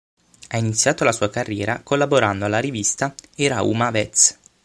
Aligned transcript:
Ha 0.49 0.57
iniziato 0.57 1.03
la 1.03 1.11
sua 1.11 1.29
carriera 1.29 1.81
collaborando 1.83 2.45
alla 2.45 2.57
rivista 2.57 3.13
"Era 3.35 3.61
uma 3.61 3.91
vez". 3.91 4.35